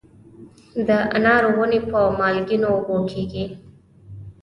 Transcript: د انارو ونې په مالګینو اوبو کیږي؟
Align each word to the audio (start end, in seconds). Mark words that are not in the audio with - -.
د 0.87 0.89
انارو 1.15 1.49
ونې 1.57 1.79
په 1.89 1.99
مالګینو 2.19 2.67
اوبو 2.73 2.97
کیږي؟ 3.11 3.45